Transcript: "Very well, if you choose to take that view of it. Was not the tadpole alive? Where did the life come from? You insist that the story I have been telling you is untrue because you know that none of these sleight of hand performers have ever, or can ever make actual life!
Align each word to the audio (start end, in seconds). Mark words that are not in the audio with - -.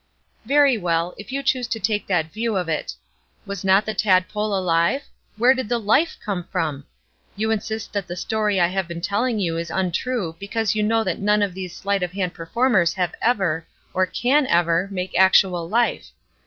"Very 0.45 0.79
well, 0.79 1.13
if 1.19 1.31
you 1.31 1.43
choose 1.43 1.67
to 1.67 1.79
take 1.79 2.07
that 2.07 2.33
view 2.33 2.57
of 2.57 2.67
it. 2.67 2.95
Was 3.45 3.63
not 3.63 3.85
the 3.85 3.93
tadpole 3.93 4.57
alive? 4.57 5.03
Where 5.37 5.53
did 5.53 5.69
the 5.69 5.77
life 5.79 6.17
come 6.25 6.45
from? 6.45 6.85
You 7.35 7.51
insist 7.51 7.93
that 7.93 8.07
the 8.07 8.15
story 8.15 8.59
I 8.59 8.65
have 8.65 8.87
been 8.87 9.01
telling 9.01 9.37
you 9.37 9.57
is 9.57 9.69
untrue 9.69 10.35
because 10.39 10.73
you 10.73 10.81
know 10.81 11.03
that 11.03 11.19
none 11.19 11.43
of 11.43 11.53
these 11.53 11.75
sleight 11.77 12.01
of 12.01 12.13
hand 12.13 12.33
performers 12.33 12.95
have 12.95 13.13
ever, 13.21 13.67
or 13.93 14.07
can 14.07 14.47
ever 14.47 14.87
make 14.91 15.15
actual 15.19 15.69
life! 15.69 16.07